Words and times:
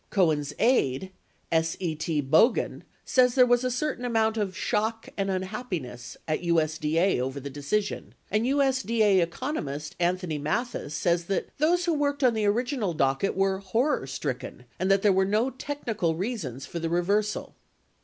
19 0.09 0.09
Cohen's 0.15 0.53
aide, 0.57 1.11
S.E.T. 1.51 2.23
Bogan, 2.23 2.81
says 3.05 3.35
there 3.35 3.45
was 3.45 3.63
a 3.63 3.69
certain 3.69 4.03
amount 4.03 4.35
of 4.35 4.57
"shock 4.57 5.09
and 5.15 5.29
unhappiness" 5.29 6.17
at 6.27 6.41
USD 6.41 6.95
A 6.95 7.21
over 7.21 7.39
the 7.39 7.51
decision, 7.51 8.15
and 8.31 8.43
USDA 8.43 9.21
Economist 9.21 9.95
Anthony 9.99 10.39
Mathis 10.39 10.95
says 10.95 11.25
that 11.25 11.49
those 11.59 11.85
who 11.85 11.93
worked 11.93 12.23
on 12.23 12.33
the 12.33 12.47
original 12.47 12.95
docket 12.95 13.35
were 13.35 13.59
"horror 13.59 14.07
stricken" 14.07 14.65
and 14.79 14.89
that 14.89 15.03
there 15.03 15.13
were 15.13 15.23
no 15.23 15.51
technical 15.51 16.15
reasons 16.15 16.65
for 16.65 16.79
the 16.79 16.89
reversal. 16.89 17.53